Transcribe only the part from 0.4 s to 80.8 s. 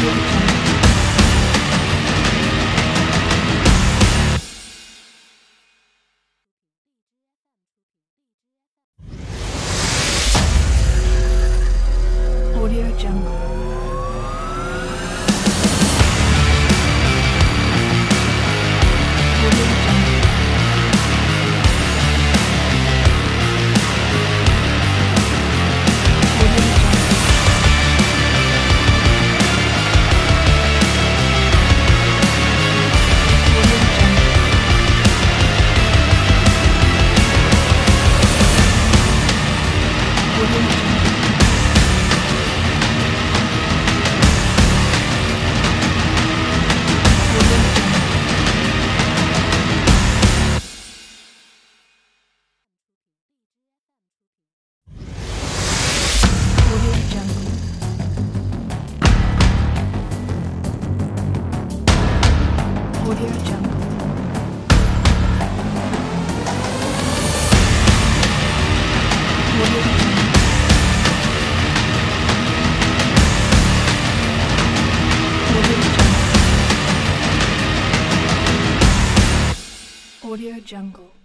you. Audio